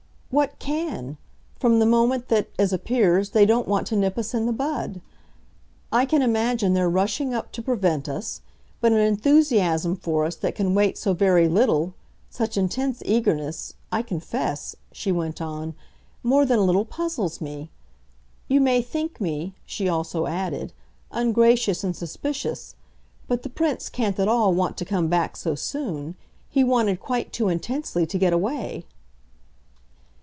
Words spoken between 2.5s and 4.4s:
as appears, they don't want to nip us